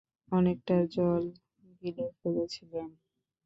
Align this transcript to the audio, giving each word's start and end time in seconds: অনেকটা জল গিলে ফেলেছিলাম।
অনেকটা 0.31 0.75
জল 0.95 1.23
গিলে 1.81 2.05
ফেলেছিলাম। 2.19 2.89